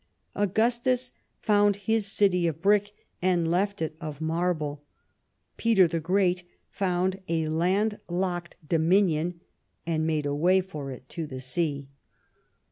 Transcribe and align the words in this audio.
Augustus 0.35 1.11
found 1.39 1.75
his 1.85 2.07
city 2.07 2.47
of 2.47 2.59
brick 2.59 2.93
and 3.21 3.51
left 3.51 3.83
it 3.83 3.95
of 4.01 4.19
marble; 4.19 4.83
Peter 5.57 5.87
the 5.87 5.99
Great 5.99 6.43
found 6.71 7.21
a 7.29 7.47
land 7.49 7.99
locked 8.09 8.55
dominion 8.67 9.41
and 9.85 10.07
made 10.07 10.25
a 10.25 10.33
way 10.33 10.59
for 10.59 10.89
it 10.89 11.07
to 11.07 11.27
the 11.27 11.39
sea. 11.39 11.87